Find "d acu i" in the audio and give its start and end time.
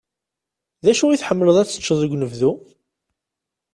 0.83-1.17